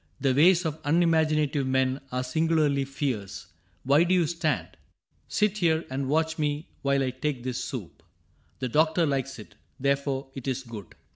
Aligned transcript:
The 0.19 0.33
ways 0.33 0.65
of 0.65 0.79
unimaginative 0.83 1.67
men 1.67 2.01
Are 2.11 2.23
singularly 2.23 2.85
fierce... 2.85 3.45
Why 3.83 4.03
do 4.03 4.15
you 4.15 4.25
stand? 4.25 4.69
CAPTAIN 4.69 4.71
CRAIG 4.71 5.29
53 5.29 5.47
Sit 5.47 5.57
here 5.59 5.85
and 5.91 6.09
watch 6.09 6.39
me 6.39 6.69
while 6.81 7.03
I 7.03 7.11
take 7.11 7.43
this 7.43 7.63
soup. 7.63 8.01
The 8.57 8.69
doctor 8.69 9.05
likes 9.05 9.37
it, 9.37 9.53
therefore 9.79 10.29
it 10.33 10.47
is 10.47 10.63
good. 10.63 10.95